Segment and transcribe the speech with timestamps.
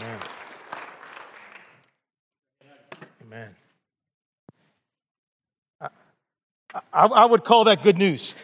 [0.00, 0.18] Amen.
[3.22, 3.48] Amen.
[5.80, 5.88] I,
[6.92, 8.34] I, I would call that good news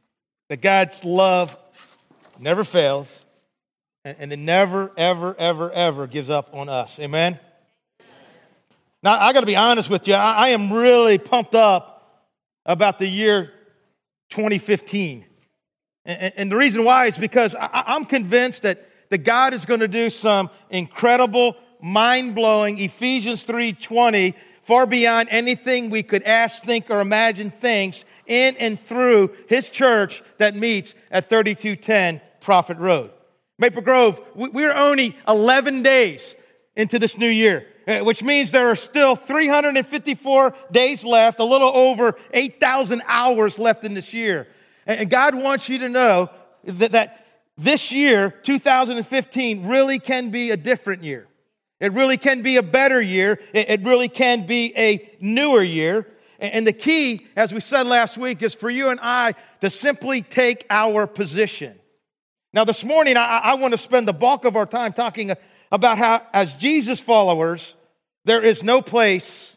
[0.50, 1.56] that God's love
[2.38, 3.24] never fails
[4.04, 6.98] and, and it never, ever, ever, ever gives up on us.
[6.98, 7.38] Amen.
[9.02, 10.14] Now, I got to be honest with you.
[10.14, 12.26] I, I am really pumped up
[12.66, 13.52] about the year
[14.30, 15.24] 2015.
[16.04, 19.88] And, the reason why is because I, I'm convinced that, that God is going to
[19.88, 24.34] do some incredible, mind-blowing Ephesians 3.20
[24.66, 30.22] far beyond anything we could ask, think, or imagine things in and through his church
[30.38, 33.12] that meets at 3210 Prophet Road.
[33.58, 36.34] Maple Grove, we're only 11 days
[36.74, 41.74] into this new year, uh, which means there are still 354 days left, a little
[41.74, 44.48] over 8,000 hours left in this year.
[44.84, 46.28] And God wants you to know
[46.64, 47.25] that, that
[47.58, 51.26] this year, 2015, really can be a different year.
[51.80, 53.38] It really can be a better year.
[53.52, 56.06] It really can be a newer year.
[56.38, 60.22] And the key, as we said last week, is for you and I to simply
[60.22, 61.78] take our position.
[62.52, 65.32] Now, this morning, I, want to spend the bulk of our time talking
[65.70, 67.74] about how, as Jesus followers,
[68.24, 69.56] there is no place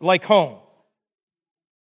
[0.00, 0.58] like home.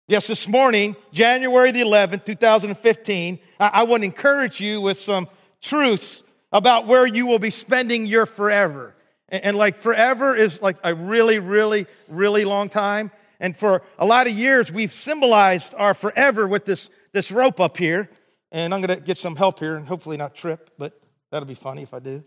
[0.07, 5.27] Yes, this morning, January the 11th, 2015, I, I want to encourage you with some
[5.61, 8.93] truths about where you will be spending your forever.
[9.29, 13.09] And, and like forever is like a really, really, really long time.
[13.39, 17.75] And for a lot of years, we've symbolized our forever with this, this rope up
[17.75, 18.07] here.
[18.51, 21.55] And I'm going to get some help here and hopefully not trip, but that'll be
[21.55, 22.23] funny if I do.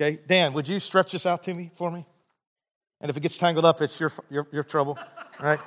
[0.00, 2.06] Okay, Dan, would you stretch this out to me for me?
[3.02, 4.98] And if it gets tangled up, it's your, your, your trouble,
[5.38, 5.60] right?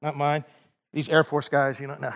[0.00, 0.46] Not mine.
[0.92, 2.12] These Air Force guys, you know, no.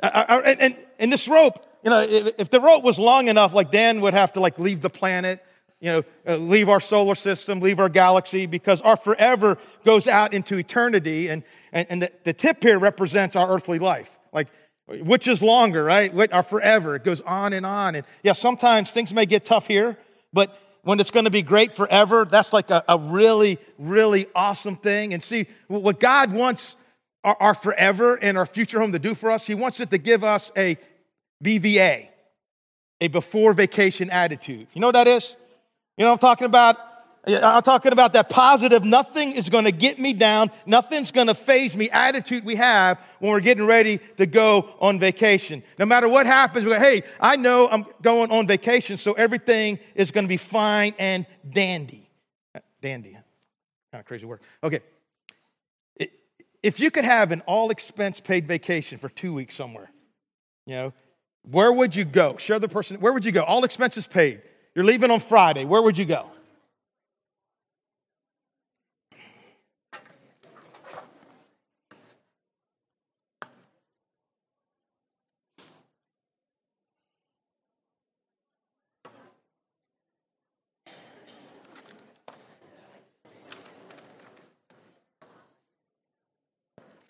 [0.00, 4.00] and, and this rope, you know, if, if the rope was long enough, like Dan
[4.02, 5.42] would have to like leave the planet,
[5.80, 10.34] you know, uh, leave our solar system, leave our galaxy, because our forever goes out
[10.34, 11.28] into eternity.
[11.28, 14.18] And, and, and the, the tip here represents our earthly life.
[14.32, 14.48] Like,
[14.88, 16.32] which is longer, right?
[16.32, 16.96] Our forever.
[16.96, 17.94] It goes on and on.
[17.94, 19.96] And yeah, sometimes things may get tough here,
[20.32, 24.76] but when it's going to be great forever, that's like a, a really, really awesome
[24.76, 25.12] thing.
[25.12, 26.76] And see, what God wants
[27.24, 29.98] our, our forever and our future home to do for us, He wants it to
[29.98, 30.76] give us a
[31.42, 32.08] BVA,
[33.00, 34.66] a before vacation attitude.
[34.72, 35.36] You know what that is?
[35.96, 36.78] You know I'm talking about?
[37.26, 41.34] I'm talking about that positive, nothing is going to get me down, nothing's going to
[41.34, 45.62] faze me attitude we have when we're getting ready to go on vacation.
[45.78, 49.78] No matter what happens, we go, hey, I know I'm going on vacation, so everything
[49.94, 52.08] is going to be fine and dandy.
[52.54, 54.40] Uh, dandy, kind of crazy word.
[54.62, 54.80] Okay.
[56.62, 59.90] If you could have an all expense paid vacation for two weeks somewhere,
[60.66, 60.92] you know,
[61.42, 62.36] where would you go?
[62.36, 63.42] Share the person, where would you go?
[63.42, 64.42] All expenses paid.
[64.74, 65.64] You're leaving on Friday.
[65.64, 66.30] Where would you go?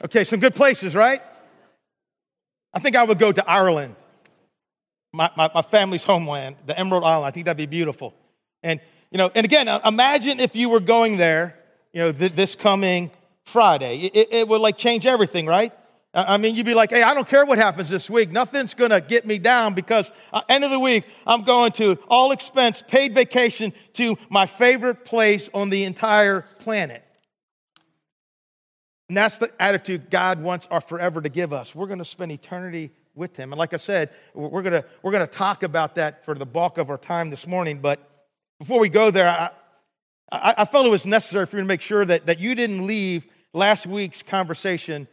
[0.08, 1.20] Okay, some good places, right?
[2.72, 3.94] I think I would go to Ireland,
[5.12, 7.26] my, my, my, family's homeland, the Emerald Island.
[7.26, 8.14] I think that'd be beautiful.
[8.62, 8.80] And,
[9.10, 11.58] you know, and again, uh, imagine if you were going there,
[11.92, 13.10] you know, th- this coming
[13.44, 14.10] Friday.
[14.14, 15.74] It, it, would like change everything, right?
[16.14, 18.30] I mean, you'd be like, hey, I don't care what happens this week.
[18.30, 21.98] Nothing's going to get me down because uh, end of the week, I'm going to
[22.08, 27.04] all expense paid vacation to my favorite place on the entire planet.
[29.08, 31.74] And that's the attitude God wants our forever to give us.
[31.74, 33.52] We're going to spend eternity with Him.
[33.52, 36.46] And like I said, we're going to, we're going to talk about that for the
[36.46, 37.78] bulk of our time this morning.
[37.78, 38.00] But
[38.58, 39.50] before we go there, I,
[40.30, 42.86] I, I felt it was necessary for you to make sure that, that you didn't
[42.86, 45.08] leave last week's conversation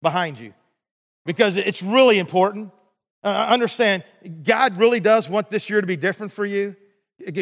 [0.00, 0.54] behind you
[1.26, 2.70] because it's really important.
[3.22, 4.04] Uh, understand,
[4.44, 6.76] God really does want this year to be different for you.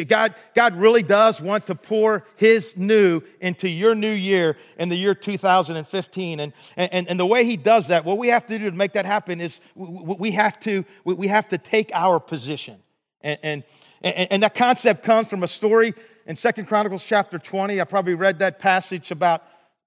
[0.07, 4.95] God, God really does want to pour His new into your new year in the
[4.95, 6.39] year 2015.
[6.39, 8.93] And, and, and the way He does that, what we have to do to make
[8.93, 12.77] that happen is we have to, we have to take our position.
[13.21, 13.63] And, and,
[14.01, 15.93] and that concept comes from a story
[16.25, 17.81] in Second Chronicles chapter 20.
[17.81, 19.43] I probably read that passage about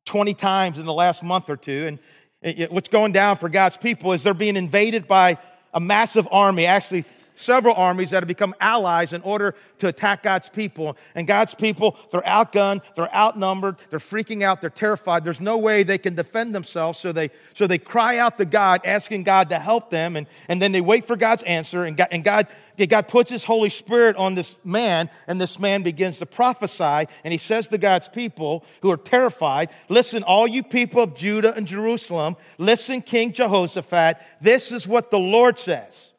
[0.07, 1.99] 20 times in the last month or two.
[2.43, 5.39] And what's going down for God's people is they're being invaded by
[5.75, 10.49] a massive army, actually several armies that have become allies in order to attack God's
[10.49, 10.97] people.
[11.15, 15.25] And God's people, they're outgunned, they're outnumbered, they're freaking out, they're terrified.
[15.25, 16.99] There's no way they can defend themselves.
[16.99, 20.17] So they, so they cry out to God, asking God to help them.
[20.17, 21.85] And, and then they wait for God's answer.
[21.85, 22.47] And God, and God,
[22.89, 27.09] God puts his Holy Spirit on this man, and this man begins to prophesy.
[27.25, 31.55] And he says to God's people who are terrified, Listen, all you people of Judah
[31.55, 36.12] and Jerusalem, listen, King Jehoshaphat, this is what the Lord says.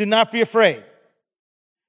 [0.00, 0.82] Do not be afraid.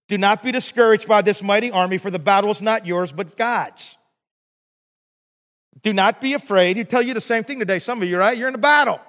[0.10, 3.38] Do not be discouraged by this mighty army, for the battle is not yours, but
[3.38, 3.96] God's.
[5.82, 6.76] Do not be afraid.
[6.76, 7.80] He tell you the same thing today.
[7.80, 8.38] Some of you, right?
[8.38, 9.00] You're in a battle.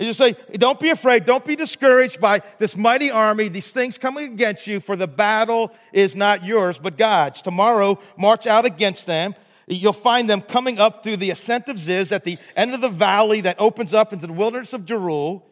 [0.00, 1.26] Just say, don't be afraid.
[1.26, 5.70] Don't be discouraged by this mighty army, these things coming against you, for the battle
[5.92, 7.42] is not yours, but God's.
[7.42, 9.34] Tomorrow, march out against them.
[9.66, 12.88] You'll find them coming up through the ascent of Ziz at the end of the
[12.88, 15.42] valley that opens up into the wilderness of Jeruel,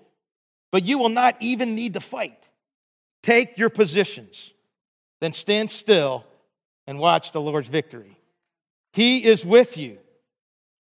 [0.72, 2.38] but you will not even need to fight.
[3.22, 4.52] Take your positions,
[5.20, 6.24] then stand still
[6.86, 8.16] and watch the Lord's victory.
[8.92, 9.98] He is with you.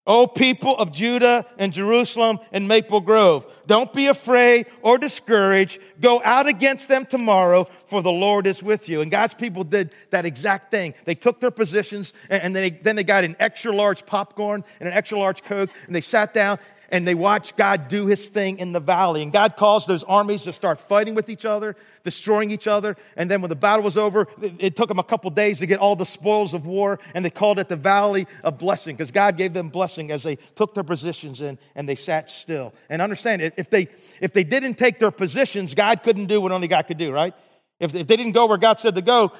[0.07, 5.79] O people of Judah and Jerusalem and Maple Grove, don't be afraid or discouraged.
[6.01, 9.01] Go out against them tomorrow, for the Lord is with you.
[9.01, 10.95] And God's people did that exact thing.
[11.05, 14.95] They took their positions and they, then they got an extra large popcorn and an
[14.95, 16.57] extra large Coke and they sat down
[16.91, 19.21] and they watch God do his thing in the valley.
[19.21, 22.97] And God caused those armies to start fighting with each other, destroying each other.
[23.15, 25.79] And then when the battle was over, it, took them a couple days to get
[25.79, 29.37] all the spoils of war, and they called it the valley of blessing because God
[29.37, 32.73] gave them blessing as they took their positions in and they sat still.
[32.89, 33.87] And understand, if they,
[34.21, 37.33] if they didn't take their positions, God couldn't do what only God could do, right?
[37.79, 39.31] If, if they didn't go where God said to go,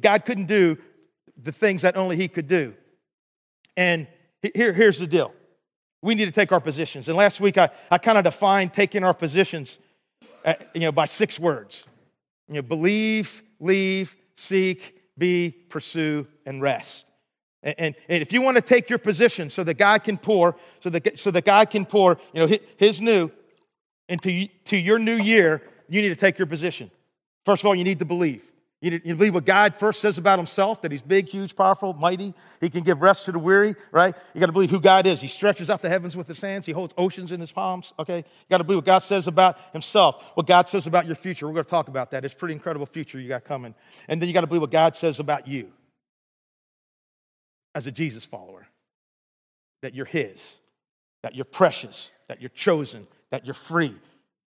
[0.00, 0.78] God couldn't do
[1.40, 2.74] the things that only He could do.
[3.76, 4.08] And
[4.54, 5.32] here, here's the deal
[6.02, 7.08] we need to take our positions.
[7.08, 9.78] And last week I, I kind of defined taking our positions
[10.44, 11.84] at, uh, you know, by six words.
[12.48, 17.04] You know, believe, leave, seek, be, pursue, and rest.
[17.62, 20.56] And, and, and, if you want to take your position so that God can pour,
[20.80, 23.30] so that, so that God can pour, you know, his new
[24.08, 26.90] into to your new year, you need to take your position.
[27.44, 28.50] First of all, you need to believe.
[28.80, 32.32] You, you believe what God first says about himself, that he's big, huge, powerful, mighty.
[32.60, 34.14] He can give rest to the weary, right?
[34.34, 35.20] You got to believe who God is.
[35.20, 36.64] He stretches out the heavens with his hands.
[36.64, 38.18] He holds oceans in his palms, okay?
[38.18, 41.48] You got to believe what God says about himself, what God says about your future.
[41.48, 42.24] We're going to talk about that.
[42.24, 43.74] It's pretty incredible future you got coming.
[44.06, 45.72] And then you got to believe what God says about you
[47.74, 48.68] as a Jesus follower,
[49.82, 50.40] that you're his,
[51.24, 53.96] that you're precious, that you're chosen, that you're free,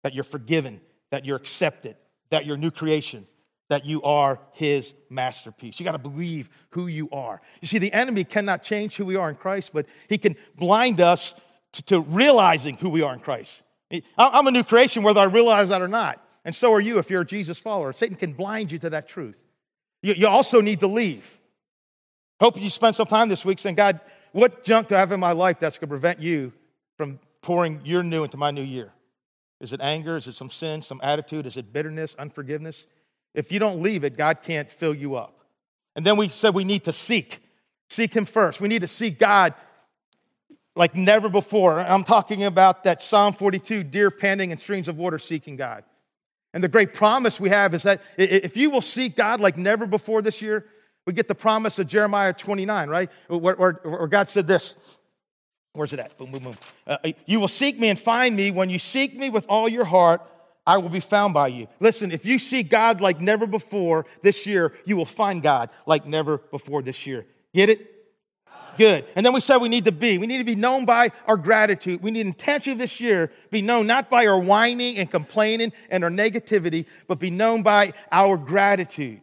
[0.04, 0.82] that you're forgiven,
[1.12, 1.96] that you're accepted,
[2.30, 3.26] that you're new creation
[3.70, 5.80] that you are his masterpiece.
[5.80, 7.42] You got to believe who you are.
[7.62, 11.02] You see, the enemy cannot change who we are in Christ, but he can blind
[11.02, 11.34] us
[11.74, 13.62] to, to realizing who we are in Christ.
[14.18, 16.24] I'm a new creation whether I realize that or not.
[16.46, 17.92] And so are you if you're a Jesus follower.
[17.94, 19.36] Satan can blind you to that truth.
[20.02, 21.40] You, you also need to leave.
[22.40, 24.00] Hope you spend some time this week saying, God,
[24.32, 26.54] what junk do I have in my life that's going to prevent you
[26.96, 28.94] from pouring your new into my new year?
[29.60, 30.18] Is it anger?
[30.18, 31.46] Is it some sin, some attitude?
[31.48, 32.86] Is it bitterness, unforgiveness?
[33.34, 35.40] If you don't leave it, God can't fill you up.
[35.96, 37.40] And then we said we need to seek.
[37.90, 38.60] Seek Him first.
[38.62, 39.54] We need to seek God
[40.76, 41.80] like never before.
[41.80, 45.84] I'm talking about that Psalm 42 deer panting and streams of water seeking God.
[46.54, 49.86] And the great promise we have is that if you will seek God like never
[49.86, 50.66] before this year,
[51.06, 53.10] we get the promise of Jeremiah 29, right?
[53.28, 54.76] Where, where, where God said this.
[55.74, 56.18] Where's it at?
[56.18, 56.58] Boom, boom, boom.
[56.86, 59.86] Uh, you will seek me and find me when you seek me with all your
[59.86, 60.22] heart
[60.68, 61.70] I will be found by you.
[61.80, 66.06] Listen, if you see God like never before this year, you will find God like
[66.06, 67.26] never before this year.
[67.54, 67.90] Get it?
[68.78, 69.06] Good.
[69.16, 70.18] And then we said we need to be.
[70.18, 72.04] We need to be known by our gratitude.
[72.04, 76.12] We need intentionally this year be known not by our whining and complaining and our
[76.12, 79.22] negativity, but be known by our gratitude.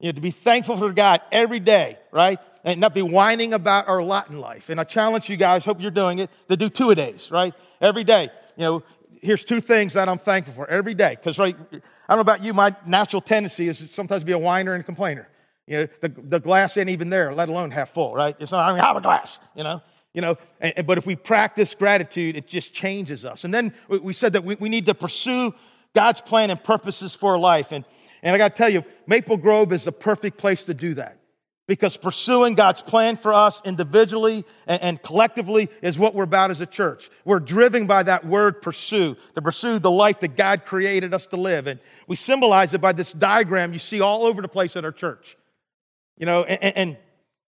[0.00, 2.38] You know, to be thankful for God every day, right?
[2.62, 4.68] And not be whining about our lot in life.
[4.68, 7.54] And I challenge you guys, hope you're doing it, to do two a days, right?
[7.80, 8.30] Every day.
[8.56, 8.82] You know,
[9.24, 11.16] here's two things that I'm thankful for every day.
[11.16, 11.78] Because right, I
[12.08, 14.84] don't know about you, my natural tendency is to sometimes be a whiner and a
[14.84, 15.28] complainer.
[15.66, 18.36] You know, the, the glass ain't even there, let alone half full, right?
[18.38, 19.80] It's not, I mean, have a glass, you know?
[20.12, 23.44] You know, and, but if we practice gratitude, it just changes us.
[23.44, 25.54] And then we said that we, we need to pursue
[25.94, 27.72] God's plan and purposes for life.
[27.72, 27.84] And,
[28.22, 31.18] and I got to tell you, Maple Grove is the perfect place to do that
[31.66, 36.66] because pursuing God's plan for us individually and, collectively is what we're about as a
[36.66, 37.10] church.
[37.24, 41.36] We're driven by that word pursue, to pursue the life that God created us to
[41.36, 41.66] live.
[41.66, 44.92] And we symbolize it by this diagram you see all over the place at our
[44.92, 45.38] church.
[46.18, 46.98] You know, and,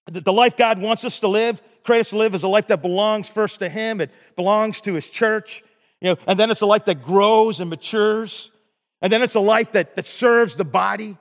[0.08, 2.68] and the life God wants us to live, create us to live, is a life
[2.68, 4.02] that belongs first to Him.
[4.02, 5.64] It belongs to His church.
[6.00, 8.52] You know, and then it's a life that grows and matures.
[9.02, 11.18] And then it's a life that, that serves the body,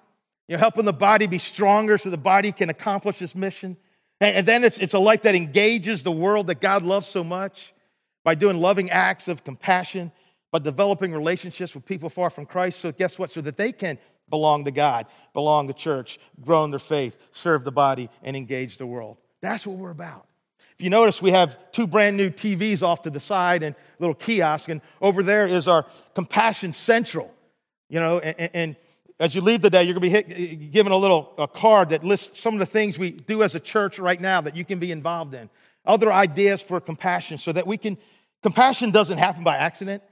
[0.48, 3.76] you know, helping the body be stronger so the body can accomplish its mission.
[4.20, 7.74] And, then it's, it's a life that engages the world that God loves so much
[8.22, 10.12] by doing loving acts of compassion,
[10.50, 12.80] by developing relationships with people far from Christ.
[12.80, 13.32] So, guess what?
[13.32, 13.98] So that they can
[14.30, 18.78] belong to God, belong to church, grow in their faith, serve the body, and engage
[18.78, 19.18] the world.
[19.42, 20.26] That's what we're about.
[20.78, 24.02] If you notice, we have two brand new TVs off to the side and a
[24.02, 27.32] little kiosk, and over there is our Compassion Central.
[27.90, 28.76] You know, and, and
[29.20, 32.02] as you leave today, you're going to be hit, given a little a card that
[32.02, 34.78] lists some of the things we do as a church right now that you can
[34.78, 35.48] be involved in.
[35.86, 37.96] Other ideas for compassion so that we can,
[38.42, 40.02] compassion doesn't happen by accident.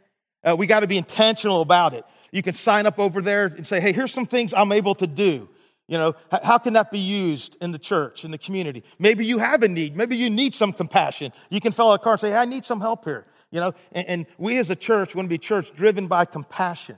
[0.44, 2.04] Uh, we got to be intentional about it.
[2.30, 5.06] You can sign up over there and say, hey, here's some things I'm able to
[5.06, 5.49] do.
[5.88, 8.85] You know, how can that be used in the church, in the community?
[8.99, 9.97] Maybe you have a need.
[9.97, 11.32] Maybe you need some compassion.
[11.50, 13.26] You can fill out a card and say, hey, I need some help here.
[13.50, 16.97] You know, and, and we as a church want to be church driven by compassion.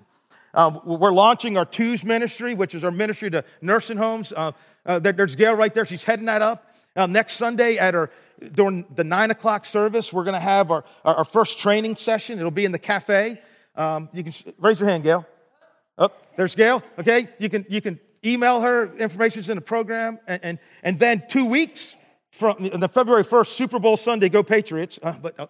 [0.54, 4.32] Um, we're launching our twos ministry, which is our ministry to nursing homes.
[4.32, 4.52] Uh,
[4.86, 5.84] uh, there's Gail right there.
[5.84, 6.72] She's heading that up.
[6.96, 8.10] Uh, next Sunday at our
[8.52, 12.38] during the nine o'clock service, we're going to have our, our, first training session.
[12.38, 13.40] It'll be in the cafe.
[13.74, 15.26] Um, you can raise your hand, Gail.
[15.98, 16.82] Oh, there's Gail.
[16.98, 18.94] Okay, you can you can email her.
[18.96, 21.96] Information's in the program, and and, and then two weeks
[22.30, 24.98] from the February first Super Bowl Sunday, go Patriots.
[25.02, 25.46] Uh, but uh,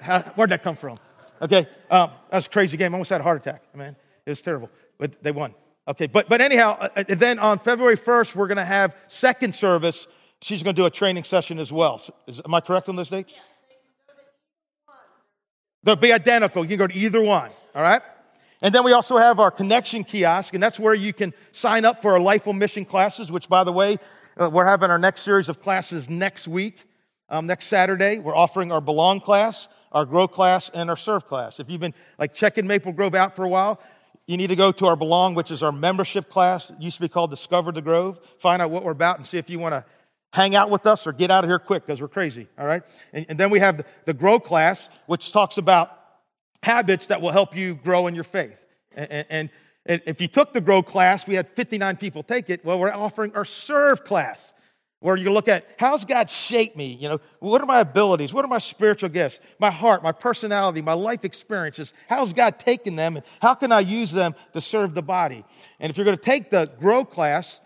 [0.00, 0.98] how, where'd that come from?
[1.42, 2.92] Okay, um, that was a crazy game.
[2.92, 3.96] I almost had a heart attack, man.
[4.24, 5.54] It was terrible, but they won.
[5.88, 9.52] Okay, but, but anyhow, uh, uh then on February 1st, we're going to have second
[9.52, 10.06] service.
[10.40, 12.00] She's going to do a training session as well.
[12.28, 13.32] Is, am I correct on those dates?
[15.82, 16.62] They'll be identical.
[16.62, 18.02] You can go to either one, all right?
[18.60, 22.00] And then we also have our connection kiosk, and that's where you can sign up
[22.02, 23.98] for our Life on Mission classes, which, by the way,
[24.40, 26.84] uh, we're having our next series of classes next week.
[27.28, 31.60] Um, next Saturday, we're offering our Belong class our grow class and our serve class.
[31.60, 33.80] If you've been like checking Maple Grove out for a while,
[34.26, 36.70] you need to go to our Belong, which is our membership class.
[36.70, 38.18] It used to be called Discover the Grove.
[38.38, 39.84] Find out what we're about and see if you want to
[40.32, 42.48] hang out with us or get out of here quick because we're crazy.
[42.58, 42.82] All right.
[43.12, 45.90] And, and then we have the, the, Grow class, which talks about
[46.62, 48.58] habits that will help you grow in your faith.
[48.94, 49.50] And, and,
[49.84, 52.64] and if you took the Grow class, we had 59 people take it.
[52.64, 54.54] Well, we're offering our Serve class
[55.02, 56.96] where you look at how's God shaped me?
[57.00, 58.32] You know, what are my abilities?
[58.32, 59.40] What are my spiritual gifts?
[59.58, 61.92] My heart, my personality, my life experiences.
[62.08, 63.16] How's God taken them?
[63.16, 65.44] And how can I use them to serve the body?
[65.80, 67.60] And if you're going to take the grow class,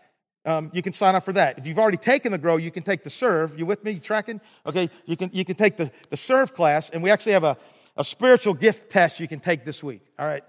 [0.47, 1.59] um, you can sign up for that.
[1.59, 3.59] If you've already taken the grow, you can take the serve.
[3.59, 3.93] You with me?
[3.93, 4.40] You tracking?
[4.64, 7.57] Okay, you can, you can take the, the serve class, and we actually have a,
[7.97, 10.02] a spiritual gift test you can take this week.
[10.19, 10.45] All right.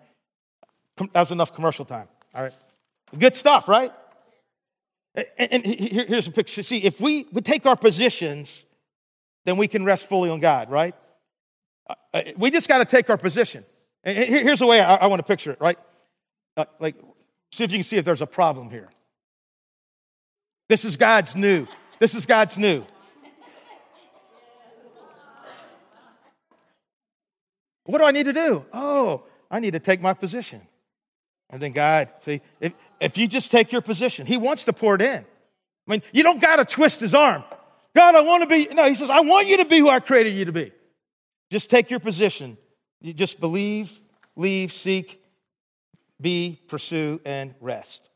[1.13, 2.08] That's enough commercial time.
[2.34, 2.53] All right.
[3.17, 3.91] Good stuff, right?
[5.38, 6.62] And here's a picture.
[6.62, 8.63] See, if we would take our positions,
[9.45, 10.93] then we can rest fully on God, right?
[11.89, 13.65] Uh, uh, we just got to take our position.
[14.03, 15.77] Here's the way I want to picture it, right?
[16.55, 16.95] Uh, like,
[17.51, 18.89] see if you can see if there's a problem here.
[20.69, 21.65] This is God's new.
[22.00, 22.83] This is God's new.
[27.86, 28.65] What do I need to do?
[28.71, 30.62] Oh, I need to take my position.
[31.50, 34.96] And then God, see, if, if you just take your position, He wants to pour
[34.96, 35.25] it in.
[35.88, 37.44] I mean, you don't got to twist His arm.
[37.96, 40.00] God, I want to be, no, He says, I want you to be who I
[40.00, 40.72] created you to be.
[41.50, 42.58] Just take your position.
[43.01, 43.98] You just believe,
[44.36, 45.22] leave, seek,
[46.20, 48.10] be, pursue, and rest.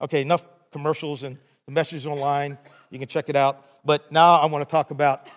[0.00, 2.56] Okay, enough commercials and the message online.
[2.90, 3.64] You can check it out.
[3.84, 5.28] But now I want to talk about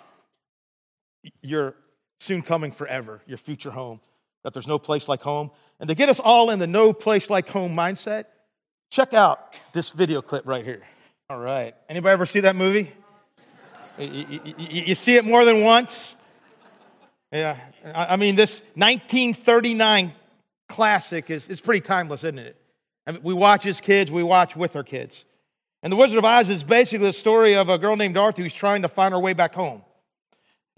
[1.41, 1.75] your
[2.19, 3.99] soon coming forever, your future home,
[4.43, 5.51] that there's no place like home.
[5.79, 8.25] And to get us all in the no place like home mindset,
[8.89, 10.83] check out this video clip right here.
[11.29, 11.75] All right.
[11.89, 12.91] Anybody ever see that movie?
[13.97, 16.15] You, you, you see it more than once?
[17.31, 17.57] Yeah.
[17.93, 20.13] I mean, this 1939
[20.67, 22.57] classic is, is pretty timeless, isn't it?
[23.07, 25.23] I mean, we watch as kids, we watch with our kids.
[25.83, 28.53] And The Wizard of Oz is basically the story of a girl named Dorothy who's
[28.53, 29.81] trying to find her way back home.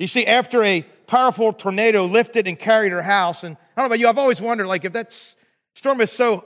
[0.03, 3.85] You see, after a powerful tornado lifted and carried her house, and I don't know
[3.85, 5.17] about you, I've always wondered, like, if that
[5.75, 6.43] storm is so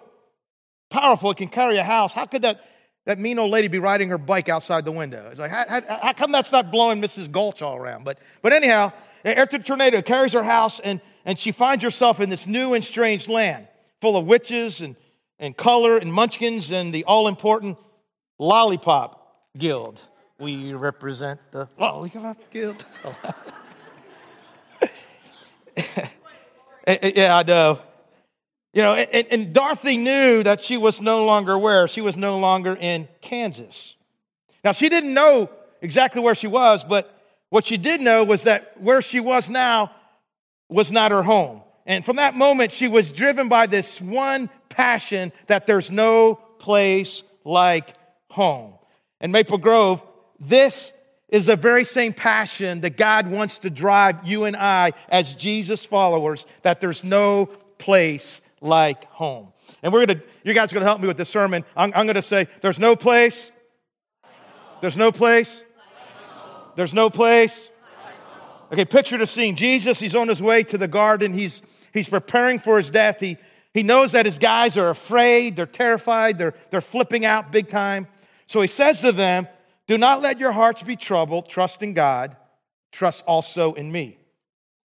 [0.92, 2.62] powerful, it can carry a house, how could that,
[3.08, 5.30] that mean old lady be riding her bike outside the window?
[5.32, 7.32] It's like, how, how, how come that's not blowing Mrs.
[7.32, 8.04] Gulch all around?
[8.04, 8.94] But, but anyhow,
[9.26, 12.86] after the tornado carries her house, and, and she finds herself in this new and
[12.86, 13.68] strange land
[14.02, 14.96] full of witches and,
[15.40, 17.80] and color and munchkins and the all important
[18.38, 20.00] lollipop guild.
[20.40, 22.86] We represent the lollipop guild.
[26.88, 27.80] Eh, eh, yeah, I know.
[28.74, 31.88] You know, and, and, Dorothy knew that she was no longer where?
[31.88, 33.96] She was no longer in Kansas.
[34.64, 35.50] Now, she didn't know
[35.82, 37.14] exactly where she was, but
[37.50, 39.92] what she did know was that where she was now
[40.70, 41.62] was not her home.
[41.86, 47.24] And from that moment, she was driven by this one passion that there's no place
[47.44, 47.94] like
[48.30, 48.74] home.
[49.20, 50.04] And Maple Grove,
[50.40, 50.92] this
[51.30, 55.86] is the very same passion that God wants to drive you and I as Jesus
[55.86, 59.52] followers, that there's no place like home.
[59.84, 61.66] And we're gonna, you guys are gonna help me with this sermon.
[61.76, 63.52] I'm, I'm gonna say, there's no place.
[64.82, 65.64] There's no place.
[66.76, 67.68] There's no place.
[68.72, 69.56] Okay, picture the scene.
[69.56, 71.34] Jesus, he's on his way to the garden.
[71.34, 71.62] He's,
[71.94, 73.20] he's preparing for his death.
[73.20, 73.38] He,
[73.74, 78.08] he knows that his guys are afraid, they're terrified, they're, they're flipping out big time.
[78.46, 79.48] So he says to them,
[79.88, 81.50] Do not let your hearts be troubled.
[81.50, 82.36] Trust in God.
[82.92, 84.18] Trust also in me.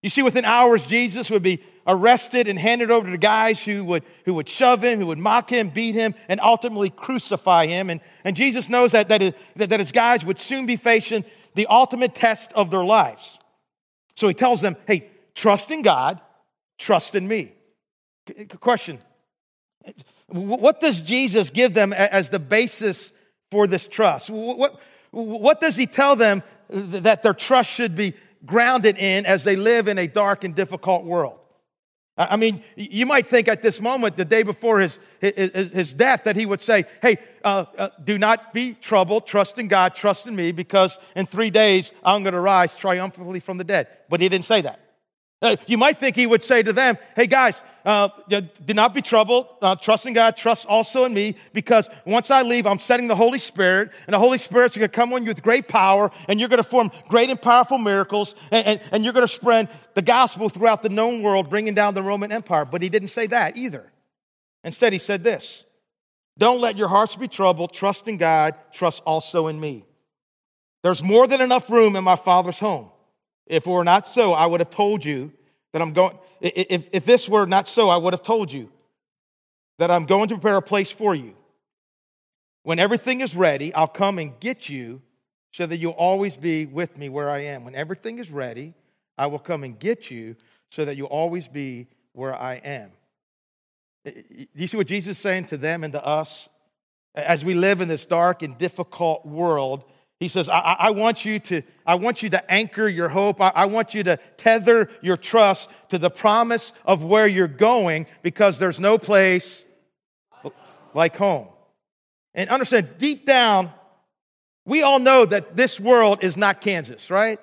[0.01, 3.83] You see, within hours, Jesus would be arrested and handed over to the guys who
[3.85, 7.89] would, who would shove him, who would mock him, beat him, and ultimately crucify him.
[7.89, 11.25] And, and Jesus knows that, that, his, that, that his guys would soon be facing
[11.55, 13.37] the ultimate test of their lives.
[14.15, 16.19] So he tells them, hey, trust in God,
[16.77, 17.53] trust in me.
[18.59, 18.99] Question
[20.27, 23.11] What does Jesus give them as the basis
[23.51, 24.29] for this trust?
[24.29, 24.79] What,
[25.13, 28.15] what does he tell them that their trust should be
[28.45, 31.39] grounded in as they live in a dark and difficult world?
[32.15, 36.25] I mean, you might think at this moment, the day before his, his, his death,
[36.25, 39.25] that he would say, Hey, uh, uh, do not be troubled.
[39.25, 43.39] Trust in God, trust in me, because in three days I'm going to rise triumphantly
[43.39, 43.87] from the dead.
[44.09, 44.79] But he didn't say that.
[45.41, 49.01] Uh, you might think he would say to them, Hey guys, uh, do not be
[49.01, 49.47] troubled.
[49.61, 53.15] Uh, trust in God, trust also in me, because once I leave, I'm setting the
[53.15, 56.39] Holy Spirit, and the Holy Spirit's going to come on you with great power, and
[56.39, 59.69] you're going to form great and powerful miracles, and, and, and you're going to spread
[59.95, 62.65] the gospel throughout the known world, bringing down the Roman Empire.
[62.65, 63.91] But he didn't say that either.
[64.63, 65.65] Instead, he said this
[66.37, 67.73] Don't let your hearts be troubled.
[67.73, 69.85] Trust in God, trust also in me.
[70.83, 72.89] There's more than enough room in my Father's home.
[73.45, 75.31] If it were not so, I would have told you
[75.73, 78.69] that I'm going, if, if this were not so, I would have told you
[79.79, 81.35] that I'm going to prepare a place for you.
[82.61, 85.01] When everything is ready, I'll come and get you
[85.51, 87.65] so that you'll always be with me where I am.
[87.65, 88.73] When everything is ready,
[89.17, 90.35] I will come and get you
[90.71, 92.91] so that you'll always be where I am.
[94.05, 94.13] Do
[94.55, 96.49] you see what Jesus is saying to them and to us?
[97.15, 99.85] As we live in this dark and difficult world,
[100.23, 103.41] he says, I, I, want you to, I want you to anchor your hope.
[103.41, 108.07] I, I want you to tether your trust to the promise of where you're going
[108.21, 109.65] because there's no place
[110.93, 111.49] like home.
[112.33, 113.69] And understand, deep down,
[114.65, 117.37] we all know that this world is not Kansas, right?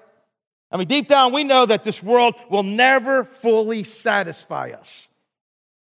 [0.73, 5.07] I mean, deep down, we know that this world will never fully satisfy us.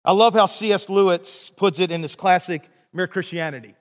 [0.05, 0.89] I love how C.S.
[0.89, 3.73] Lewis puts it in his classic Mere Christianity.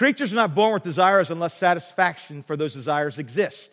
[0.00, 3.68] Creatures are not born with desires unless satisfaction for those desires exists.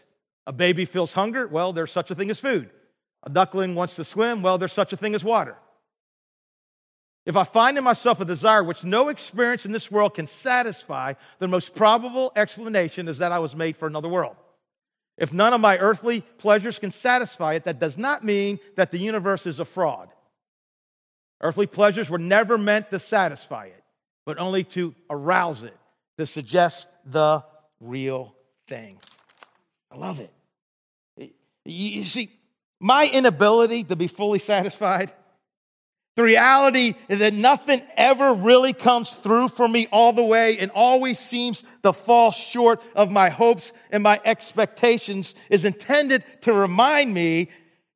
[0.46, 2.70] A baby feels hunger, well, there's such a thing as food.
[3.24, 5.56] A duckling wants to swim, well, there's such a thing as water.
[7.26, 11.14] If I find in myself a desire which no experience in this world can satisfy,
[11.40, 14.36] the most probable explanation is that I was made for another world.
[15.18, 19.00] If none of my earthly pleasures can satisfy it, that does not mean that the
[19.00, 20.10] universe is a fraud.
[21.40, 23.84] Earthly pleasures were never meant to satisfy it,
[24.26, 25.78] but only to arouse it
[26.18, 27.44] to suggest the
[27.80, 28.36] real
[28.68, 29.00] thing.
[29.92, 30.32] I love it.
[31.66, 32.32] You see,
[32.80, 35.12] my inability to be fully satisfied,
[36.16, 41.20] the reality that nothing ever really comes through for me all the way and always
[41.20, 47.50] seems to fall short of my hopes and my expectations is intended to remind me,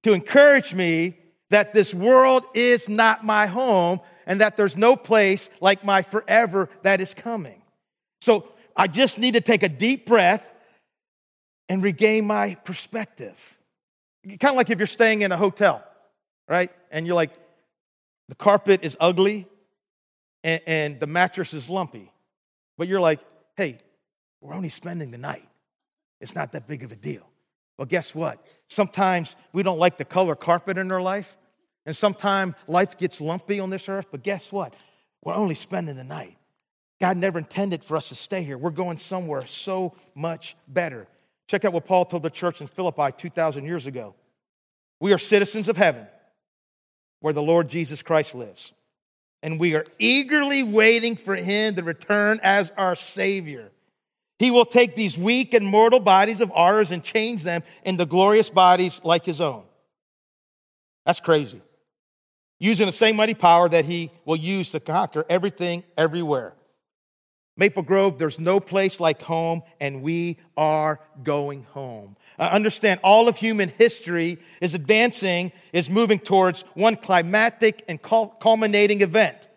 [0.04, 1.18] to encourage me
[1.50, 6.70] that this world is not my home and that there's no place like my forever
[6.84, 7.61] that is coming.
[8.22, 10.46] So I just need to take a deep breath
[11.68, 13.38] and regain my perspective.
[14.26, 15.84] Kind of like if you're staying in a hotel,
[16.48, 16.72] right?
[16.92, 17.32] And you're like,
[18.30, 19.48] the carpet is ugly
[20.44, 22.12] and, and the mattress is lumpy.
[22.78, 23.20] But you're like,
[23.58, 23.80] hey,
[24.42, 25.48] we're only spending the night.
[26.20, 27.28] It's not that big of a deal.
[27.78, 28.46] Well, guess what?
[28.70, 31.36] Sometimes we don't like the color carpet in our life,
[31.86, 34.76] and sometimes life gets lumpy on this earth, but guess what?
[35.24, 36.38] We're only spending the night.
[37.02, 38.60] God never intended for us to stay here.
[38.60, 41.08] We're going somewhere so much better.
[41.48, 44.14] Check out what Paul told the church in Philippi 2,000 years ago.
[45.00, 46.06] We are citizens of heaven
[47.20, 48.72] where the Lord Jesus Christ lives.
[49.42, 53.72] And we are eagerly waiting for him to return as our Savior.
[54.38, 58.52] He will take these weak and mortal bodies of ours and change them into glorious
[58.52, 59.64] bodies like his own.
[61.08, 61.64] That's crazy.
[62.60, 66.54] Using the same mighty power that he will use to conquer everything everywhere.
[67.58, 72.16] Maple Grove, there's no place like home, and we are going home.
[72.40, 79.02] Uh, understand, all of human history is advancing, is moving towards one climatic and culminating
[79.02, 79.50] event.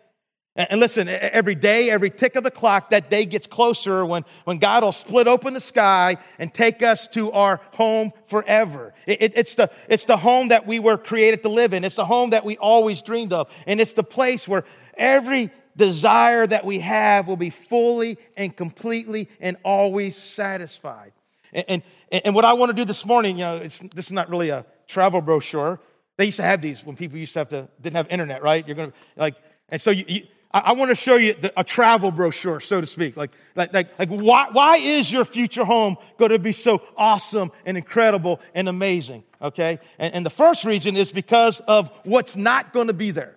[0.57, 4.57] And listen, every day, every tick of the clock, that day gets closer when, when
[4.57, 8.93] God will split open the sky and take us to our home forever.
[9.05, 11.83] It, it, it's, the, it's the home that we were created to live in.
[11.83, 13.49] It's the home that we always dreamed of.
[13.67, 14.63] And it's the place where
[14.95, 21.11] every desire that we have will be fully and completely and always satisfied.
[21.53, 24.29] And, and, and what I want to do this morning, you know, this is not
[24.29, 25.79] really a travel brochure.
[26.17, 28.65] They used to have these when people used to have to, didn't have internet, right?
[28.65, 29.35] You're going to, like,
[29.69, 30.21] and so you, you
[30.55, 33.17] I, I want to show you the, a travel brochure, so to speak.
[33.17, 37.51] Like, like, like, like why, why is your future home going to be so awesome
[37.65, 39.23] and incredible and amazing?
[39.41, 39.79] Okay?
[39.99, 43.35] And, and the first reason is because of what's not going to be there.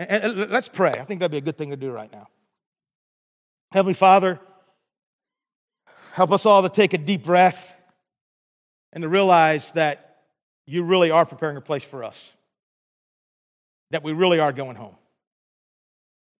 [0.00, 0.92] And, let's pray.
[0.98, 2.28] I think that'd be a good thing to do right now.
[3.72, 4.40] Heavenly Father,
[6.12, 7.74] help us all to take a deep breath
[8.92, 10.22] and to realize that
[10.66, 12.32] you really are preparing a place for us,
[13.90, 14.96] that we really are going home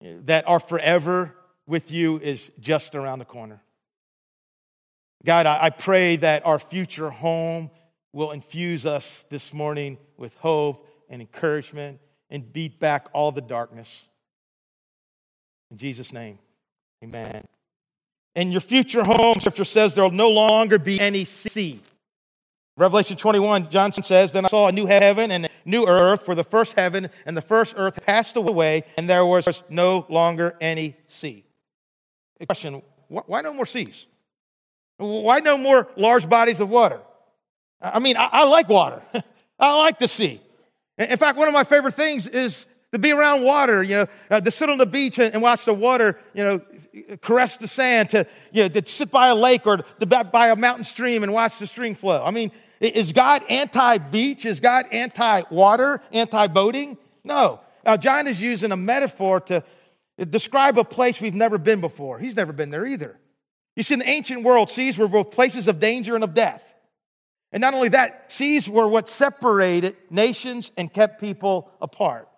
[0.00, 1.34] that our forever
[1.66, 3.62] with you is just around the corner.
[5.24, 7.70] God, I pray that our future home
[8.12, 14.02] will infuse us this morning with hope and encouragement and beat back all the darkness.
[15.70, 16.38] In Jesus' name,
[17.04, 17.44] amen.
[18.36, 21.80] In your future home, Scripture says there will no longer be any sea.
[22.76, 26.34] Revelation 21, John says, Then I saw a new heaven and a new earth, for
[26.34, 30.96] the first heaven and the first earth passed away, and there was no longer any
[31.06, 31.44] sea.
[32.40, 34.06] A question why no more seas?
[34.96, 37.00] Why no more large bodies of water?
[37.80, 39.02] I mean, I, I like water,
[39.58, 40.40] I like the sea.
[41.00, 44.40] In fact, one of my favorite things is to be around water, you know, uh,
[44.40, 46.60] to sit on the beach and, and, watch the water, you know,
[47.22, 50.56] caress the sand, to, you know, to sit by a lake or to by a
[50.56, 52.22] mountain stream and watch the stream flow.
[52.24, 54.44] I mean, is God anti beach?
[54.44, 56.98] Is God anti water, anti boating?
[57.24, 57.60] No.
[57.84, 59.64] Now, John is using a metaphor to
[60.28, 62.18] describe a place we've never been before.
[62.18, 63.18] He's never been there either.
[63.76, 66.69] You see, in the ancient world, seas were both places of danger and of death.
[67.52, 72.28] And not only that, seas were what separated nations and kept people apart.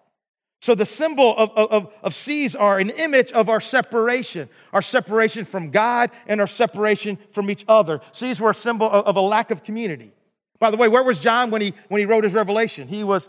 [0.62, 5.44] So the symbol of, of, of, seas are an image of our separation, our separation
[5.44, 8.00] from God and our separation from each other.
[8.12, 10.12] Seas were a symbol of, of a lack of community.
[10.60, 12.86] By the way, where was John when he, when he wrote his revelation?
[12.86, 13.28] He was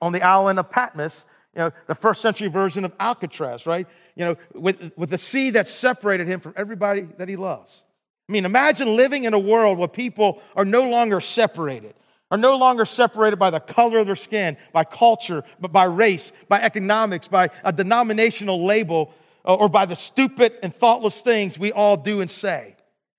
[0.00, 3.86] on the island of Patmos, you know, the first century version of Alcatraz, right?
[4.16, 7.82] You know, with, with the sea that separated him from everybody that he loves.
[8.30, 11.96] I mean, imagine living in a world where people are no longer separated,
[12.30, 16.32] are no longer separated by the color of their skin, by culture, but by race,
[16.48, 19.12] by economics, by a denominational label,
[19.44, 22.76] uh, or by the stupid and thoughtless things we all do and say.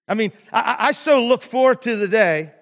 [0.07, 2.53] I mean, I, I so look forward to the day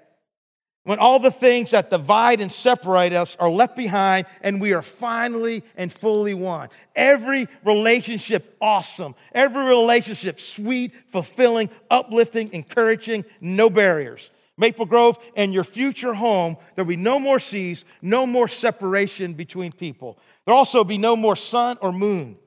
[0.84, 4.82] when all the things that divide and separate us are left behind and we are
[4.82, 6.70] finally and fully one.
[6.96, 9.13] Every relationship awesome.
[9.34, 14.30] Every relationship sweet, fulfilling, uplifting, encouraging, no barriers.
[14.58, 19.72] Maple Grove and your future home, there'll be no more seas, no more separation between
[19.72, 20.18] people.
[20.46, 22.38] There'll also be no more sun or moon.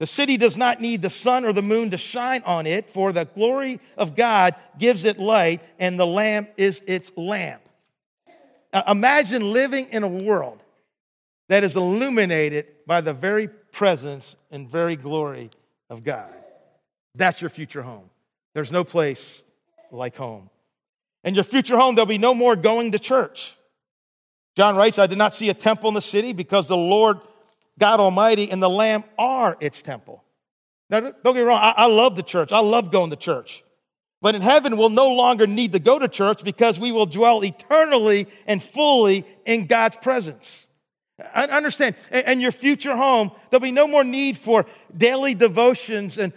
[0.00, 3.12] The city does not need the sun or the moon to shine on it, for
[3.12, 7.60] the glory of God gives it light, and the Lamb is its lamp.
[8.88, 10.58] Imagine living in a world
[11.48, 15.50] that is illuminated by the very presence and very glory
[15.90, 16.32] of God.
[17.14, 18.08] That's your future home.
[18.54, 19.42] There's no place
[19.92, 20.48] like home.
[21.24, 23.54] In your future home, there'll be no more going to church.
[24.56, 27.18] John writes, I did not see a temple in the city because the Lord
[27.80, 30.22] God Almighty and the Lamb are its temple.
[30.90, 32.52] Now, don't get me wrong, I, I love the church.
[32.52, 33.64] I love going to church.
[34.22, 37.42] But in heaven, we'll no longer need to go to church because we will dwell
[37.42, 40.66] eternally and fully in God's presence.
[41.34, 41.96] I understand.
[42.10, 46.32] And your future home, there'll be no more need for daily devotions and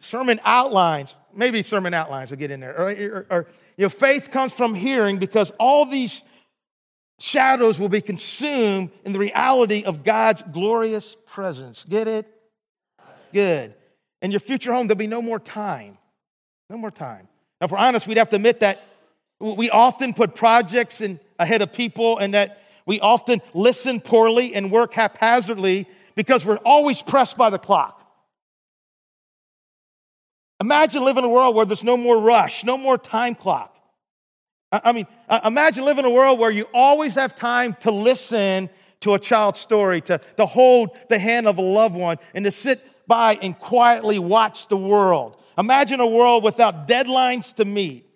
[0.00, 1.14] sermon outlines.
[1.34, 2.78] Maybe sermon outlines will get in there.
[2.78, 6.22] Or, or, or you know, faith comes from hearing because all these
[7.18, 11.84] shadows will be consumed in the reality of God's glorious presence.
[11.88, 12.26] Get it?
[13.32, 13.74] Good.
[14.22, 15.98] In your future home, there'll be no more time.
[16.68, 17.28] No more time.
[17.60, 18.82] Now, if we're honest, we'd have to admit that
[19.40, 24.70] we often put projects in, ahead of people and that we often listen poorly and
[24.70, 28.02] work haphazardly because we're always pressed by the clock.
[30.60, 33.75] Imagine living in a world where there's no more rush, no more time clock.
[34.72, 35.06] I mean,
[35.44, 38.68] imagine living in a world where you always have time to listen
[39.00, 42.50] to a child's story, to, to hold the hand of a loved one, and to
[42.50, 45.36] sit by and quietly watch the world.
[45.56, 48.06] Imagine a world without deadlines to meet,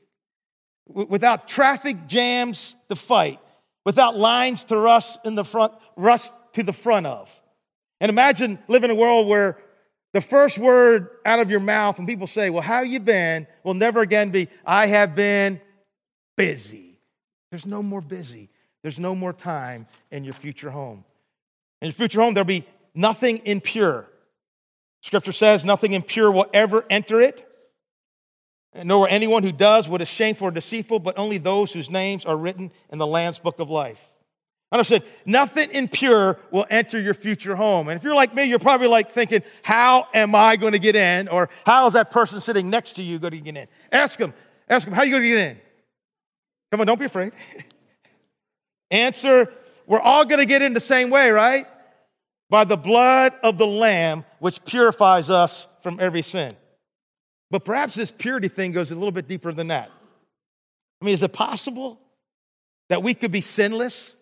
[0.86, 3.38] without traffic jams to fight,
[3.84, 7.30] without lines to rush in the front, rush to the front of.
[8.00, 9.58] And imagine living in a world where
[10.12, 13.46] the first word out of your mouth when people say, Well, how you been?
[13.62, 15.60] will never again be, I have been
[16.40, 16.98] busy.
[17.50, 18.48] There's no more busy.
[18.82, 21.04] There's no more time in your future home.
[21.82, 24.06] In your future home, there'll be nothing impure.
[25.02, 27.46] Scripture says nothing impure will ever enter it,
[28.84, 32.36] nor anyone who does what is shameful or deceitful, but only those whose names are
[32.36, 34.00] written in the Lamb's book of life.
[34.70, 37.88] i Understand, nothing impure will enter your future home.
[37.88, 40.96] And if you're like me, you're probably like thinking, how am I going to get
[40.96, 41.28] in?
[41.28, 43.68] Or how is that person sitting next to you going to get in?
[43.90, 44.34] Ask them,
[44.68, 45.60] ask them, how are you going to get in?
[46.70, 47.32] Come on, don't be afraid.
[48.90, 49.52] Answer,
[49.86, 51.66] we're all going to get in the same way, right?
[52.48, 56.56] By the blood of the Lamb, which purifies us from every sin.
[57.50, 59.90] But perhaps this purity thing goes a little bit deeper than that.
[61.00, 62.00] I mean, is it possible
[62.88, 64.14] that we could be sinless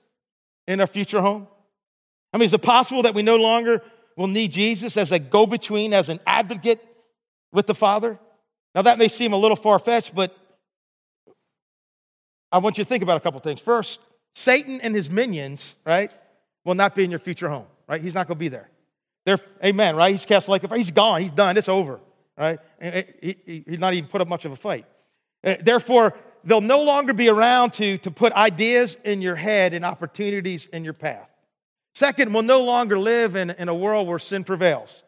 [0.66, 1.48] in our future home?
[2.32, 3.82] I mean, is it possible that we no longer
[4.16, 6.82] will need Jesus as a go between, as an advocate
[7.52, 8.18] with the Father?
[8.74, 10.37] Now, that may seem a little far fetched, but
[12.50, 13.61] I want you to think about a couple things.
[13.61, 14.00] First,
[14.34, 16.11] Satan and his minions, right,
[16.64, 18.00] will not be in your future home, right?
[18.00, 18.68] He's not going to be there.
[19.26, 20.12] They're, amen, right?
[20.12, 21.20] He's cast like a He's gone.
[21.20, 21.56] He's done.
[21.56, 22.00] It's over,
[22.38, 22.58] right?
[22.80, 24.87] He, he's not even put up much of a fight.
[25.44, 29.84] Uh, therefore, they'll no longer be around to, to put ideas in your head and
[29.84, 31.28] opportunities in your path.
[31.94, 35.02] Second, we'll no longer live in, in a world where sin prevails.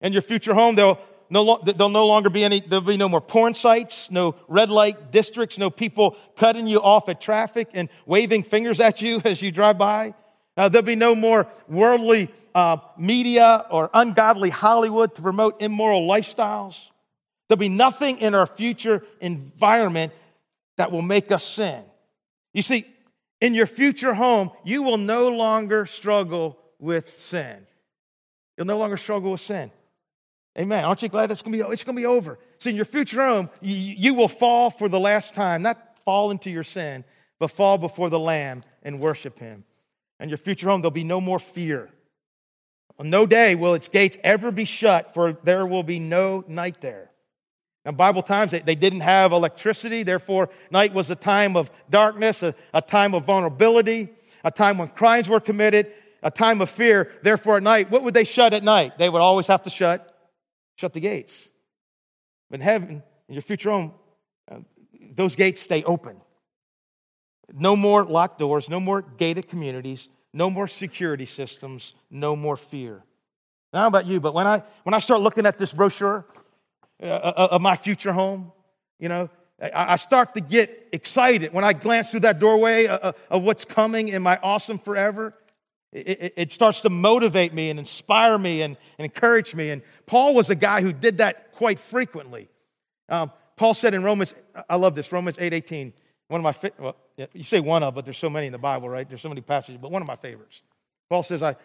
[0.00, 0.98] In your future home, they'll
[1.30, 5.12] no, there'll no longer be any, there'll be no more porn sites, no red light
[5.12, 9.52] districts, no people cutting you off at traffic and waving fingers at you as you
[9.52, 10.14] drive by.
[10.56, 16.82] Uh, there'll be no more worldly uh, media or ungodly Hollywood to promote immoral lifestyles.
[17.48, 20.12] There'll be nothing in our future environment
[20.78, 21.82] that will make us sin.
[22.52, 22.86] You see,
[23.40, 27.66] in your future home, you will no longer struggle with sin.
[28.56, 29.70] You'll no longer struggle with sin.
[30.58, 30.84] Amen.
[30.84, 32.38] Aren't you glad that's going to be, it's going to be over?
[32.58, 36.30] See, in your future home, you, you will fall for the last time, not fall
[36.30, 37.04] into your sin,
[37.38, 39.64] but fall before the Lamb and worship Him.
[40.18, 41.88] And your future home, there'll be no more fear.
[42.98, 46.80] On no day will its gates ever be shut, for there will be no night
[46.80, 47.10] there.
[47.84, 50.02] Now, Bible times, they, they didn't have electricity.
[50.02, 54.10] Therefore, night was a time of darkness, a, a time of vulnerability,
[54.44, 57.10] a time when crimes were committed, a time of fear.
[57.22, 58.98] Therefore, at night, what would they shut at night?
[58.98, 60.09] They would always have to shut
[60.80, 61.48] shut the gates.
[62.50, 63.92] But in heaven, in your future home,
[64.50, 64.58] uh,
[65.14, 66.20] those gates stay open.
[67.52, 73.02] No more locked doors, no more gated communities, no more security systems, no more fear.
[73.72, 76.24] I don't know about you, but when I, when I start looking at this brochure,
[77.02, 78.52] uh, uh, of my future home.
[78.98, 79.30] You know,
[79.74, 84.22] I start to get excited when I glance through that doorway of what's coming in
[84.22, 85.32] my awesome forever.
[85.92, 89.70] It, starts to motivate me and inspire me and, encourage me.
[89.70, 92.48] And Paul was a guy who did that quite frequently.
[93.08, 94.34] Um, Paul said in Romans,
[94.68, 95.92] I love this, Romans 8 18,
[96.28, 96.96] one of my, well,
[97.34, 99.08] you say one of, but there's so many in the Bible, right?
[99.08, 100.62] There's so many passages, but one of my favorites.
[101.08, 101.56] Paul says, I,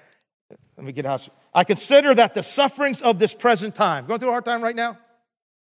[0.75, 1.29] let me get out.
[1.53, 4.75] I consider that the sufferings of this present time, going through a hard time right
[4.75, 4.97] now,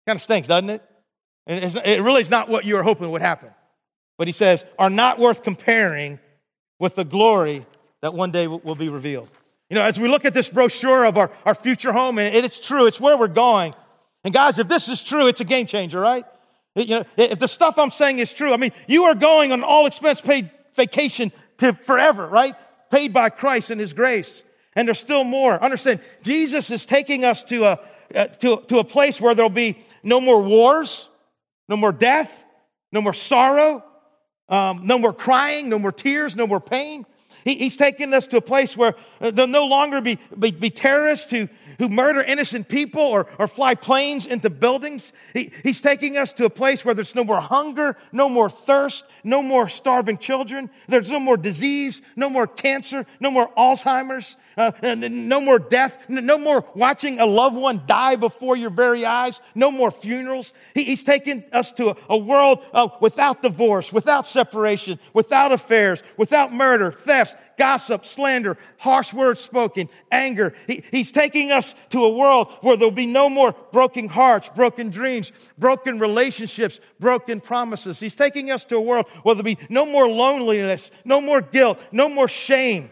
[0.06, 0.82] Kind of stinks, doesn't it?
[1.46, 3.50] And it really is not what you were hoping would happen.
[4.18, 6.18] But he says, are not worth comparing
[6.78, 7.66] with the glory
[8.04, 9.30] that one day will be revealed.
[9.70, 12.60] You know, as we look at this brochure of our, our future home, and it's
[12.60, 13.72] true, it's where we're going.
[14.24, 16.26] And guys, if this is true, it's a game changer, right?
[16.74, 19.64] You know, if the stuff I'm saying is true, I mean, you are going on
[19.64, 22.54] all expense paid vacation to forever, right?
[22.90, 24.42] Paid by Christ and His grace.
[24.76, 25.58] And there's still more.
[25.64, 27.80] Understand, Jesus is taking us to a,
[28.14, 31.08] uh, to, to a place where there'll be no more wars,
[31.70, 32.44] no more death,
[32.92, 33.82] no more sorrow,
[34.50, 37.06] um, no more crying, no more tears, no more pain.
[37.44, 40.70] He, he's taking us to a place where uh, there'll no longer be, be, be
[40.70, 45.12] terrorists who, who murder innocent people or, or fly planes into buildings.
[45.32, 49.04] He, he's taking us to a place where there's no more hunger, no more thirst,
[49.22, 50.70] no more starving children.
[50.88, 56.38] There's no more disease, no more cancer, no more Alzheimer's, uh, no more death, no
[56.38, 60.52] more watching a loved one die before your very eyes, no more funerals.
[60.74, 66.02] He, he's taking us to a, a world uh, without divorce, without separation, without affairs,
[66.16, 70.54] without murder, thefts, gossip, slander, harsh words spoken, anger.
[70.66, 74.90] He, he's taking us to a world where there'll be no more broken hearts, broken
[74.90, 78.00] dreams, broken relationships, broken promises.
[78.00, 81.78] He's taking us to a world where there'll be no more loneliness, no more guilt,
[81.92, 82.90] no more shame,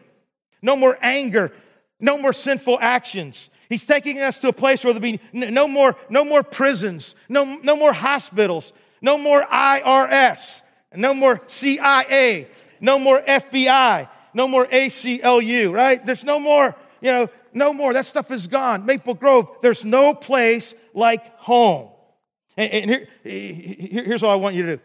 [0.62, 1.52] no more anger,
[2.00, 3.50] no more sinful actions.
[3.68, 7.56] He's taking us to a place where there'll be no more, no more prisons, no,
[7.62, 10.60] no more hospitals, no more IRS,
[10.94, 12.48] no more CIA,
[12.80, 16.04] no more FBI, no more ACLU, right?
[16.04, 17.92] There's no more, you know, no more.
[17.92, 18.86] That stuff is gone.
[18.86, 21.90] Maple Grove, there's no place like home.
[22.56, 24.82] And, and here, here's what I want you to do.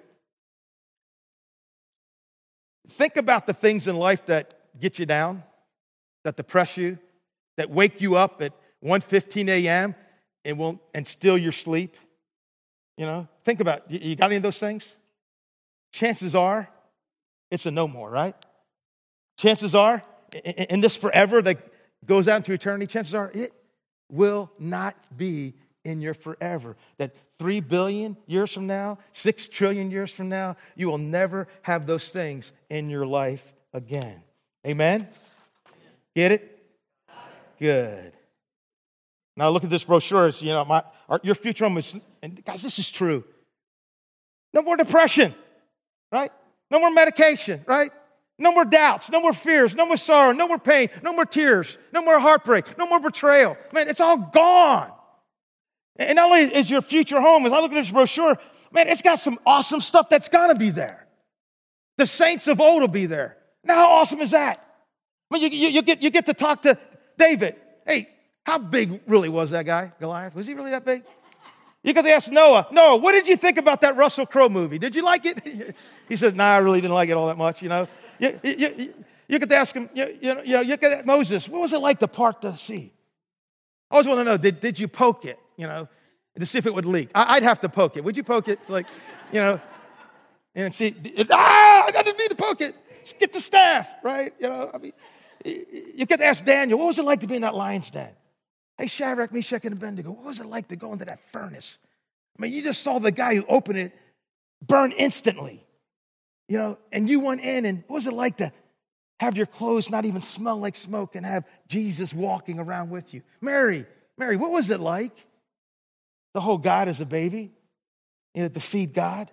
[2.90, 5.44] Think about the things in life that get you down,
[6.24, 6.98] that depress you,
[7.58, 9.96] that wake you up at 1.15 a.m.
[10.46, 11.96] and will and steal your sleep.
[12.98, 13.90] You know, think about.
[13.92, 14.86] You got any of those things?
[15.92, 16.68] Chances are
[17.50, 18.36] it's a no more, right?
[19.38, 20.04] Chances are,
[20.44, 21.58] in this forever that
[22.06, 23.54] goes out into eternity, chances are it
[24.12, 26.76] will not be in your forever.
[26.98, 31.86] That three billion years from now, six trillion years from now, you will never have
[31.86, 34.22] those things in your life again.
[34.66, 35.08] Amen?
[36.16, 36.64] Get it?
[37.60, 38.14] Good.
[39.36, 40.28] Now look at this brochure.
[40.28, 43.24] It's, you know, my, our, your future home is, and guys, this is true.
[44.54, 45.36] No more depression,
[46.12, 46.32] right?
[46.72, 47.92] No more medication, right?
[48.40, 51.78] No more doubts, no more fears, no more sorrow, no more pain, no more tears,
[51.92, 53.58] no more heartbreak, no more betrayal.
[53.72, 54.92] Man, it's all gone.
[55.96, 58.38] And not only is your future home, as I look at this brochure,
[58.72, 61.08] man, it's got some awesome stuff that's gonna be there.
[61.98, 63.38] The saints of old will be there.
[63.64, 64.64] Now, how awesome is that?
[65.32, 66.78] I mean, you, you, you, get, you get to talk to
[67.18, 67.56] David.
[67.88, 68.08] Hey,
[68.46, 70.36] how big really was that guy, Goliath?
[70.36, 71.04] Was he really that big?
[71.84, 74.78] You get to ask Noah, Noah, what did you think about that Russell Crowe movie?
[74.78, 75.76] Did you like it?
[76.10, 77.88] he says, nah, I really didn't like it all that much, you know.
[78.20, 78.94] You, you, you,
[79.28, 82.08] you to ask him, you, you, know, you get Moses, what was it like to
[82.08, 82.94] part the sea?
[83.90, 85.88] I always want to know, did, did you poke it, you know,
[86.38, 87.10] to see if it would leak?
[87.16, 88.04] I, would have to poke it.
[88.04, 88.60] Would you poke it?
[88.68, 88.88] Like,
[89.32, 89.62] you know,
[90.56, 92.76] and see, it, ah, I didn't mean to poke it.
[93.04, 94.34] Just get the staff, right?
[94.40, 94.94] You know, I mean,
[95.46, 98.12] you to ask Daniel, what was it like to be in that lion's den?
[98.78, 101.78] Hey, Shadrach, Meshach, and Abednego, what was it like to go into that furnace?
[102.38, 103.94] I mean, you just saw the guy who opened it
[104.66, 105.66] burn instantly,
[106.48, 108.52] you know, and you went in, and what was it like to
[109.20, 113.22] have your clothes not even smell like smoke and have Jesus walking around with you?
[113.42, 113.86] Mary,
[114.18, 115.16] Mary, what was it like?
[116.34, 117.52] The whole God as a baby,
[118.34, 119.30] you know, to feed God.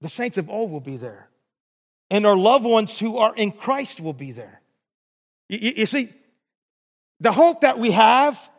[0.00, 1.28] The saints of old will be there,
[2.10, 4.60] and our loved ones who are in Christ will be there.
[5.48, 6.12] You, you see,
[7.20, 8.50] the hope that we have,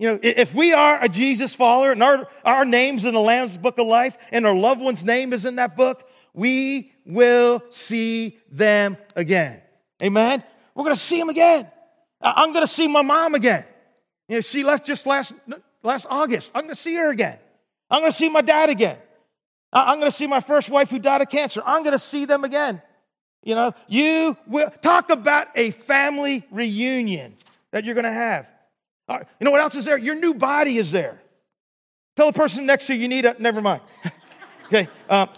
[0.00, 3.56] you know, if we are a Jesus follower and our, our name's in the Lamb's
[3.56, 8.38] book of life and our loved one's name is in that book, we will see
[8.50, 9.60] them again.
[10.02, 10.42] Amen?
[10.74, 11.68] We're going to see them again.
[12.20, 13.64] I'm going to see my mom again.
[14.28, 15.32] You know, she left just last,
[15.82, 16.50] last August.
[16.54, 17.38] I'm going to see her again.
[17.90, 18.98] I'm going to see my dad again.
[19.72, 21.62] I'm going to see my first wife who died of cancer.
[21.64, 22.80] I'm going to see them again.
[23.42, 27.34] You know, you will talk about a family reunion
[27.70, 28.46] that you're going to have.
[29.08, 29.96] Uh, you know what else is there?
[29.96, 31.20] Your new body is there.
[32.16, 33.80] Tell the person next to you you need a, never mind.
[34.66, 34.88] okay.
[35.08, 35.28] Um,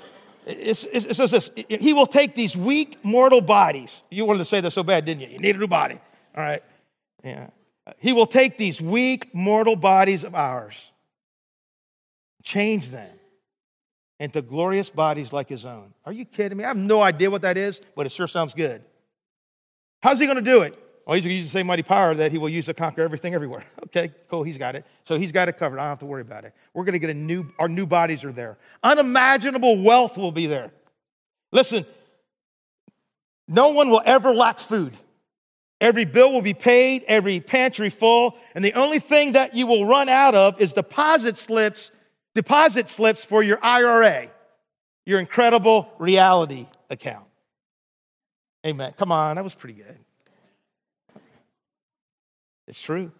[0.59, 4.03] it says this He will take these weak mortal bodies.
[4.11, 5.29] You wanted to say this so bad, didn't you?
[5.29, 5.99] You need a new body.
[6.37, 6.63] All right.
[7.25, 7.49] Yeah.
[7.99, 10.75] He will take these weak mortal bodies of ours,
[12.43, 13.11] change them
[14.19, 15.95] into glorious bodies like his own.
[16.05, 16.65] Are you kidding me?
[16.65, 18.83] I have no idea what that is, but it sure sounds good.
[20.03, 20.79] How's he going to do it?
[21.11, 23.03] Well, he's going to use the same mighty power that he will use to conquer
[23.03, 23.65] everything everywhere.
[23.87, 24.45] Okay, cool.
[24.45, 24.87] He's got it.
[25.03, 25.81] So he's got it covered.
[25.81, 26.55] I don't have to worry about it.
[26.73, 28.57] We're going to get a new, our new bodies are there.
[28.85, 30.71] Unimaginable wealth will be there.
[31.51, 31.85] Listen,
[33.49, 34.97] no one will ever lack food.
[35.81, 39.87] Every bill will be paid, every pantry full, and the only thing that you will
[39.87, 41.91] run out of is deposit slips,
[42.37, 44.29] deposit slips for your IRA,
[45.05, 47.27] your incredible reality account.
[48.65, 48.95] Amen.
[48.97, 49.99] Come on, that was pretty good.
[52.71, 53.11] It's true.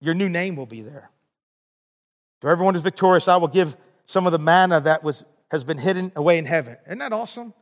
[0.00, 1.10] Your new name will be there.
[2.42, 5.78] To everyone who's victorious, I will give some of the manna that was, has been
[5.78, 6.76] hidden away in heaven.
[6.86, 7.54] Isn't that awesome?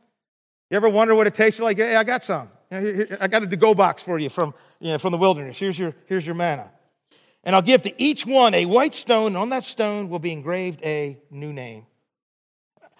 [0.69, 1.77] You ever wonder what it tastes like?
[1.77, 2.49] Hey, I got some.
[2.69, 5.57] I got a to-go box for you from, you know, from the wilderness.
[5.57, 6.69] Here's your, here's your manna.
[7.45, 10.33] And I'll give to each one a white stone, and on that stone will be
[10.33, 11.85] engraved a new name.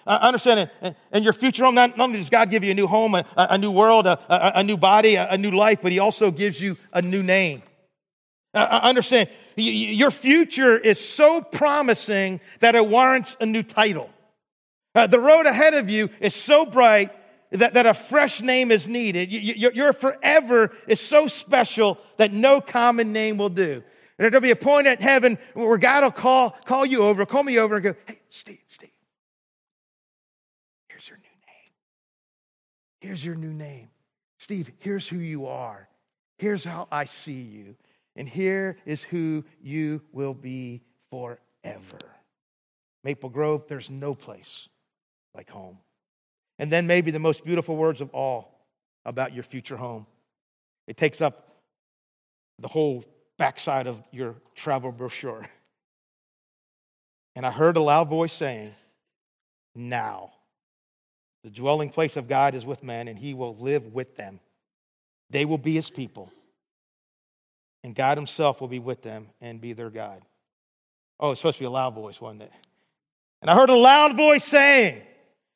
[0.08, 0.96] I understand it.
[1.12, 3.58] And your future home, not, only does God give you a new home, a, a
[3.58, 6.78] new world, a, a, a new body, a, new life, but He also gives you
[6.94, 7.62] a new name.
[8.54, 9.30] I understand.
[9.56, 14.10] Your future is so promising that it warrants a new title.
[14.96, 17.12] Uh, the road ahead of you is so bright
[17.52, 19.32] that, that a fresh name is needed.
[19.32, 23.84] Your, forever is so special that no common name will do.
[24.18, 27.44] And there'll be a point at heaven where God will call, call you over, call
[27.44, 28.90] me over and go, hey, Steve, Steve.
[33.00, 33.90] Here's your new name.
[34.40, 35.88] Steve, here's who you are.
[36.38, 37.76] Here's how I see you.
[38.16, 42.00] And here is who you will be forever.
[43.04, 44.68] Maple Grove, there's no place
[45.36, 45.78] like home.
[46.60, 48.66] And then maybe the most beautiful words of all
[49.06, 50.08] about your future home.
[50.88, 51.48] It takes up
[52.60, 53.06] the whole
[53.38, 55.46] backside of your travel brochure.
[57.36, 58.74] And I heard a loud voice saying,
[59.76, 60.32] Now,
[61.48, 64.42] the dwelling place of God is with men, and he will live with them.
[65.30, 66.30] They will be his people,
[67.86, 70.22] and God himself will be with them and be their God.
[71.22, 72.52] Oh, it's supposed to be a loud voice, wasn't it?
[73.42, 75.02] And I heard a loud voice saying,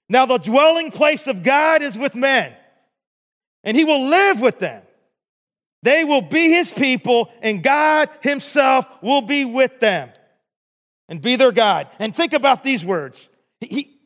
[0.08, 2.54] Now the dwelling place of God is with men,
[3.66, 4.84] and he will live with them.
[5.84, 10.10] They will be his people, and God himself will be with them
[11.10, 11.90] and be their God.
[12.00, 13.28] And think about these words
[13.60, 14.01] He,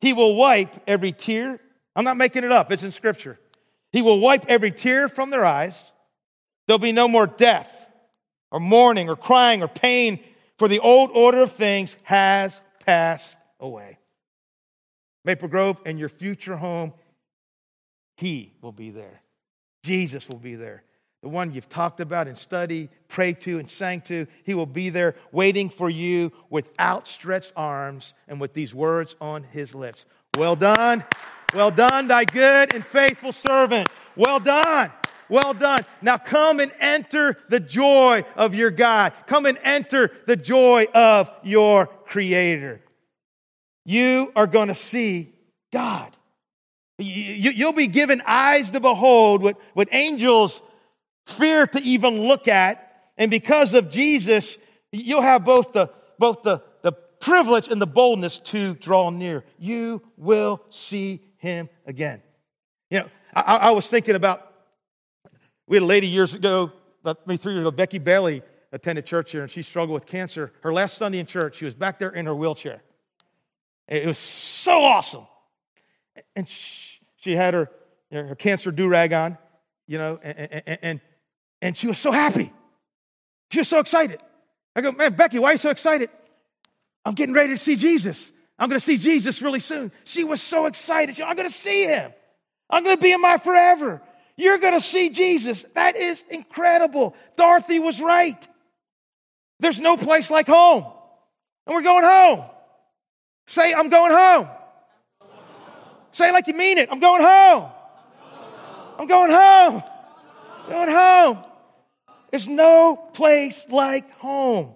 [0.00, 1.60] he will wipe every tear.
[1.94, 3.38] I'm not making it up, it's in Scripture.
[3.92, 5.92] He will wipe every tear from their eyes.
[6.66, 7.88] There'll be no more death
[8.50, 10.20] or mourning or crying or pain,
[10.58, 13.98] for the old order of things has passed away.
[15.24, 16.92] Maple Grove and your future home,
[18.16, 19.22] He will be there.
[19.82, 20.82] Jesus will be there.
[21.22, 24.88] The one you've talked about and studied, prayed to, and sang to, He will be
[24.88, 30.06] there waiting for you with outstretched arms and with these words on His lips.
[30.38, 31.04] Well done.
[31.54, 33.90] Well done, thy good and faithful servant.
[34.16, 34.92] Well done.
[35.28, 35.80] Well done.
[36.00, 39.12] Now come and enter the joy of your God.
[39.26, 42.80] Come and enter the joy of your Creator.
[43.84, 45.32] You are going to see
[45.72, 46.16] God.
[46.98, 50.60] You'll be given eyes to behold what, what angels
[51.32, 52.86] fear to even look at.
[53.16, 54.56] And because of Jesus,
[54.92, 59.44] you'll have both the, both the, the privilege and the boldness to draw near.
[59.58, 62.22] You will see him again.
[62.90, 64.46] You know, I, I was thinking about,
[65.66, 66.72] we had a lady years ago,
[67.02, 70.52] about maybe three years ago, Becky Bailey attended church here and she struggled with cancer.
[70.62, 72.82] Her last Sunday in church, she was back there in her wheelchair.
[73.88, 75.26] It was so awesome.
[76.36, 77.70] And she, she had her,
[78.12, 79.38] her cancer do rag on,
[79.86, 81.00] you know, and, and, and,
[81.62, 82.52] and she was so happy.
[83.50, 84.20] She was so excited.
[84.74, 86.10] I go, man, Becky, why are you so excited?
[87.04, 88.30] I'm getting ready to see Jesus.
[88.58, 89.90] I'm going to see Jesus really soon.
[90.04, 91.16] She was so excited.
[91.16, 92.12] She, I'm going to see him.
[92.68, 94.02] I'm going to be in my forever.
[94.36, 95.64] You're going to see Jesus.
[95.74, 97.14] That is incredible.
[97.36, 98.46] Dorothy was right.
[99.58, 100.84] There's no place like home.
[101.66, 102.44] And we're going home.
[103.46, 104.48] Say, I'm going home.
[106.12, 106.88] Say like you mean it.
[106.90, 107.70] I'm going home.
[108.98, 109.82] I'm going home.
[110.68, 111.44] Going home.
[112.30, 114.74] There's no place like home.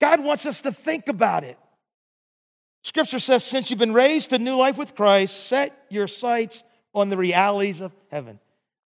[0.00, 1.58] God wants us to think about it.
[2.82, 6.62] Scripture says, since you've been raised to new life with Christ, set your sights
[6.94, 8.38] on the realities of heaven.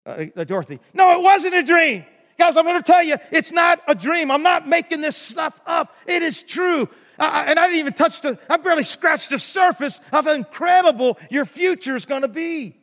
[0.06, 2.04] Uh, uh, Dorothy, no, it wasn't a dream.
[2.38, 4.30] Guys, I'm going to tell you, it's not a dream.
[4.30, 5.94] I'm not making this stuff up.
[6.06, 6.88] It is true.
[7.18, 11.18] Uh, and I didn't even touch the, I barely scratched the surface of how incredible
[11.28, 12.76] your future is going to be.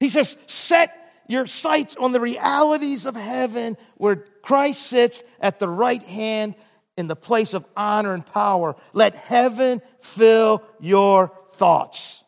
[0.00, 0.92] He says, set
[1.30, 6.56] your sights on the realities of heaven where Christ sits at the right hand
[6.96, 8.76] in the place of honor and power.
[8.92, 12.22] Let heaven fill your thoughts.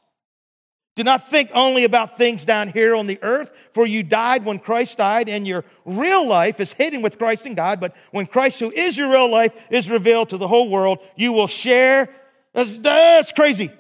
[0.95, 4.59] Do not think only about things down here on the earth, for you died when
[4.59, 7.81] Christ died, and your real life is hidden with Christ in God.
[7.81, 11.33] But when Christ, who is your real life, is revealed to the whole world, you
[11.33, 12.11] will share.
[12.53, 13.73] That's, that's crazy.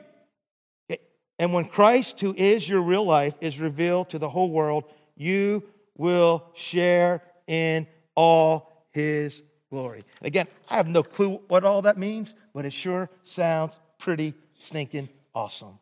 [1.39, 4.85] And when Christ, who is your real life, is revealed to the whole world,
[5.17, 5.63] you
[5.97, 10.05] will share in all his glory.
[10.21, 15.09] Again, I have no clue what all that means, but it sure sounds pretty stinking
[15.35, 15.79] awesome.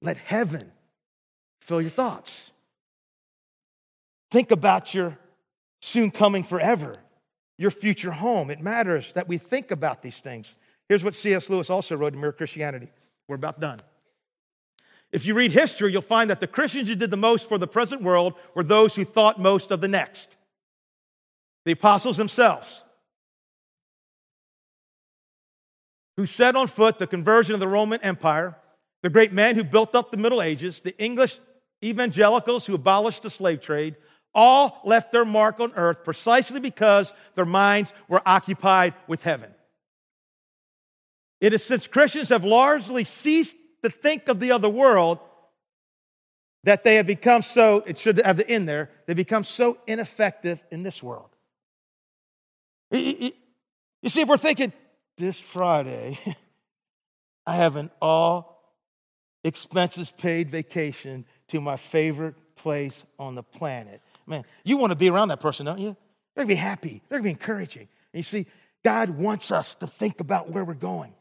[0.00, 0.70] Let heaven
[1.60, 2.50] fill your thoughts.
[4.30, 5.18] Think about your
[5.80, 6.96] soon coming forever,
[7.58, 8.50] your future home.
[8.50, 10.56] It matters that we think about these things.
[10.88, 11.50] Here's what C.S.
[11.50, 12.88] Lewis also wrote in Mere Christianity.
[13.28, 13.80] We're about done.
[15.12, 17.66] If you read history, you'll find that the Christians who did the most for the
[17.66, 20.36] present world were those who thought most of the next
[21.64, 22.82] the apostles themselves,
[26.16, 28.56] who set on foot the conversion of the Roman Empire,
[29.02, 31.38] the great men who built up the Middle Ages, the English
[31.84, 33.94] evangelicals who abolished the slave trade,
[34.34, 39.54] all left their mark on earth precisely because their minds were occupied with heaven.
[41.40, 45.18] It is since Christians have largely ceased to think of the other world
[46.64, 50.62] that they have become so, it should have the end there, they become so ineffective
[50.70, 51.28] in this world.
[52.90, 53.32] You
[54.08, 54.72] see, if we're thinking,
[55.16, 56.18] this Friday,
[57.46, 58.60] I have an all
[59.44, 64.00] expenses paid vacation to my favorite place on the planet.
[64.26, 65.96] Man, you want to be around that person, don't you?
[66.34, 67.02] They're going to be happy.
[67.08, 67.88] They're going to be encouraging.
[68.12, 68.46] And you see,
[68.84, 71.12] God wants us to think about where we're going.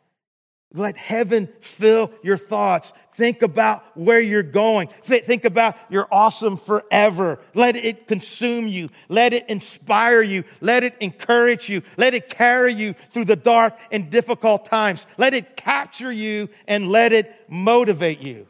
[0.74, 2.94] Let heaven fill your thoughts.
[3.16, 4.88] Think about where you're going.
[5.04, 7.40] Think about you're awesome forever.
[7.54, 8.90] Let it consume you.
[9.10, 10.46] Let it inspire you.
[10.62, 11.82] Let it encourage you.
[11.98, 15.06] Let it carry you through the dark and difficult times.
[15.18, 18.48] Let it capture you and let it motivate you.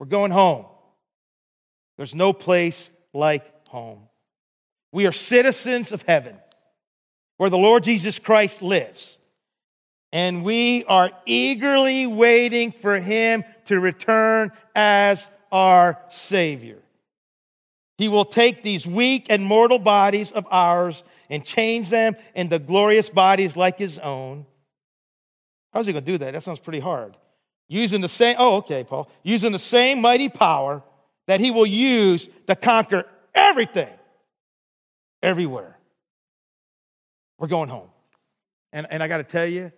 [0.00, 0.66] We're going home.
[1.96, 4.00] There's no place like home.
[4.90, 6.36] We are citizens of heaven
[7.36, 9.16] where the Lord Jesus Christ lives.
[10.12, 16.78] And we are eagerly waiting for him to return as our Savior.
[17.98, 23.08] He will take these weak and mortal bodies of ours and change them into glorious
[23.08, 24.46] bodies like his own.
[25.72, 26.32] How's he going to do that?
[26.32, 27.16] That sounds pretty hard.
[27.68, 29.10] Using the same, oh, okay, Paul.
[29.22, 30.82] Using the same mighty power
[31.26, 33.04] that he will use to conquer
[33.34, 33.92] everything,
[35.22, 35.76] everywhere.
[37.38, 37.88] We're going home.
[38.72, 39.72] And, and I got to tell you,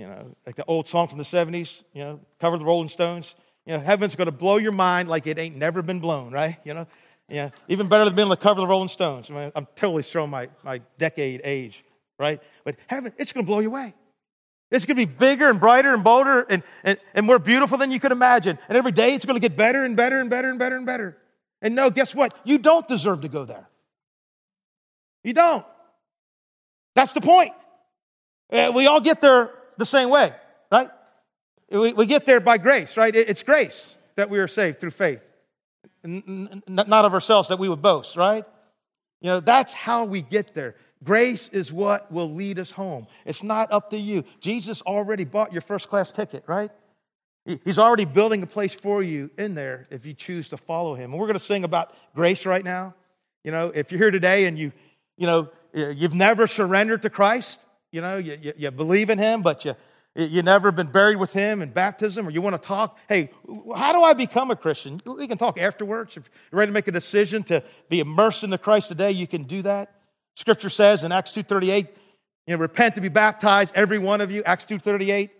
[0.00, 3.34] you know, like the old song from the 70s, you know, cover the Rolling Stones.
[3.66, 6.56] You know, heaven's going to blow your mind like it ain't never been blown, right?
[6.64, 6.86] You know,
[7.28, 9.28] yeah, even better than being able to cover the Rolling Stones.
[9.28, 11.84] I mean, I'm totally throwing my, my decade age,
[12.18, 12.40] right?
[12.64, 13.94] But heaven, it's going to blow you away.
[14.70, 17.90] It's going to be bigger and brighter and bolder and, and, and more beautiful than
[17.90, 18.58] you could imagine.
[18.68, 20.86] And every day it's going to get better and better and better and better and
[20.86, 21.18] better.
[21.60, 22.34] And no, guess what?
[22.44, 23.68] You don't deserve to go there.
[25.24, 25.66] You don't.
[26.94, 27.52] That's the point.
[28.50, 29.50] Uh, we all get there
[29.80, 30.32] the same way,
[30.70, 30.88] right?
[31.70, 33.14] We, we get there by grace, right?
[33.14, 35.22] It's grace that we are saved through faith,
[36.04, 38.44] not of ourselves that we would boast, right?
[39.20, 40.76] You know, that's how we get there.
[41.02, 43.06] Grace is what will lead us home.
[43.24, 44.24] It's not up to you.
[44.40, 46.70] Jesus already bought your first class ticket, right?
[47.64, 51.12] He's already building a place for you in there if you choose to follow him.
[51.12, 52.94] And we're going to sing about grace right now.
[53.44, 54.72] You know, if you're here today and you,
[55.16, 57.60] you know, you've never surrendered to Christ,
[57.92, 59.74] you know, you, you, you believe in him, but you,
[60.14, 63.30] you never been buried with him in baptism, or you want to talk, hey,
[63.74, 65.00] how do I become a Christian?
[65.04, 66.16] We can talk afterwards.
[66.16, 69.26] If you're ready to make a decision to be immersed in the Christ today, you
[69.26, 69.94] can do that.
[70.36, 71.88] Scripture says in Acts 2.38,
[72.46, 75.30] you know, repent to be baptized, every one of you, Acts 2.38,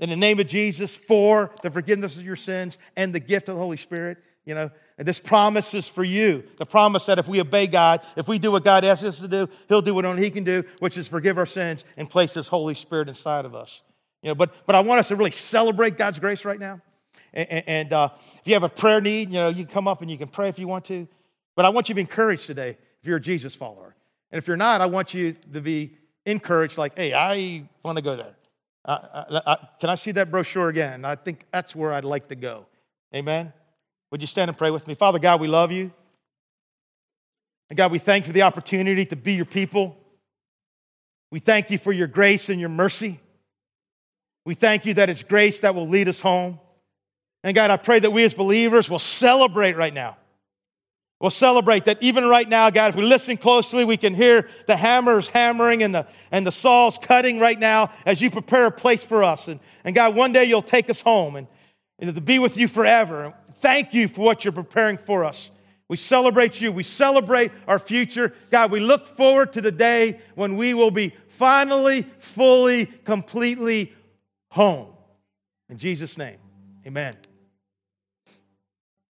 [0.00, 3.54] in the name of Jesus for the forgiveness of your sins and the gift of
[3.56, 4.18] the Holy Spirit.
[4.44, 4.70] You know,
[5.02, 6.44] and this promise is for you.
[6.58, 9.26] The promise that if we obey God, if we do what God asks us to
[9.26, 12.34] do, He'll do what only He can do, which is forgive our sins and place
[12.34, 13.82] His Holy Spirit inside of us.
[14.22, 16.80] You know, but, but I want us to really celebrate God's grace right now.
[17.34, 20.02] And, and uh, if you have a prayer need, you know, you can come up
[20.02, 21.08] and you can pray if you want to.
[21.56, 23.96] But I want you to be encouraged today if you're a Jesus follower.
[24.30, 25.96] And if you're not, I want you to be
[26.26, 28.36] encouraged, like, hey, I want to go there.
[28.84, 31.04] I, I, can I see that brochure again?
[31.04, 32.66] I think that's where I'd like to go.
[33.12, 33.52] Amen.
[34.12, 34.94] Would you stand and pray with me?
[34.94, 35.90] Father God, we love you.
[37.68, 39.96] And God, we thank you for the opportunity to be your people.
[41.32, 43.18] We thank you for your grace and your mercy.
[44.44, 46.60] We thank you that it's grace that will lead us home.
[47.42, 50.16] And God, I pray that we as believers will celebrate right now
[51.22, 54.74] We'll celebrate that even right now, God, if we listen closely, we can hear the
[54.74, 59.04] hammers hammering and the, and the saws cutting right now as you prepare a place
[59.04, 59.46] for us.
[59.46, 61.46] And, and God, one day you'll take us home and,
[62.00, 63.34] and to be with you forever.
[63.62, 65.50] Thank you for what you're preparing for us.
[65.88, 66.72] We celebrate you.
[66.72, 68.34] We celebrate our future.
[68.50, 73.92] God, we look forward to the day when we will be finally, fully, completely
[74.48, 74.88] home.
[75.68, 76.38] In Jesus' name,
[76.86, 77.16] amen.